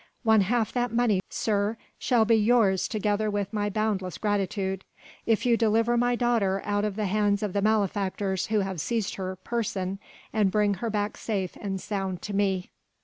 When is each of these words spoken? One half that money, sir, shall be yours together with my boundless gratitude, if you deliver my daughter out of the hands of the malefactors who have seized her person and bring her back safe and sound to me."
One 0.23 0.41
half 0.41 0.73
that 0.73 0.91
money, 0.91 1.19
sir, 1.29 1.77
shall 1.99 2.25
be 2.25 2.33
yours 2.35 2.87
together 2.87 3.29
with 3.29 3.53
my 3.53 3.69
boundless 3.69 4.17
gratitude, 4.17 4.83
if 5.27 5.45
you 5.45 5.55
deliver 5.57 5.95
my 5.95 6.15
daughter 6.15 6.59
out 6.65 6.83
of 6.85 6.95
the 6.95 7.05
hands 7.05 7.43
of 7.43 7.53
the 7.53 7.61
malefactors 7.61 8.47
who 8.47 8.61
have 8.61 8.81
seized 8.81 9.13
her 9.13 9.35
person 9.35 9.99
and 10.33 10.49
bring 10.49 10.73
her 10.81 10.89
back 10.89 11.17
safe 11.17 11.55
and 11.55 11.79
sound 11.79 12.23
to 12.23 12.35
me." 12.35 12.71